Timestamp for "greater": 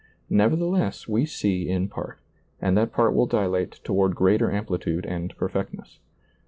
4.15-4.49